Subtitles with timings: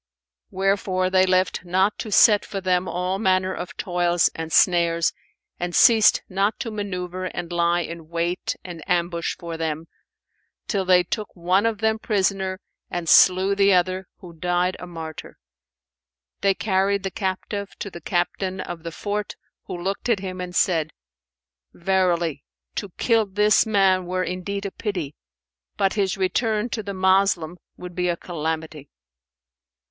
[0.49, 5.13] Wherefore they left not to set for them all manner of toils and snares
[5.59, 9.85] and ceased not to manoeuvre and lie in wait and ambush for them,
[10.67, 12.59] till they took one of them prisoner
[12.89, 15.37] and slew the other, who died a martyr.
[16.39, 20.55] They carried the captive to the Captain of the fort, who looked at him and
[20.55, 20.93] said,
[21.75, 22.43] "Verily,
[22.73, 25.13] to kill this man were indeed a pity;
[25.77, 28.89] but his return to the Moslem would be a calamity."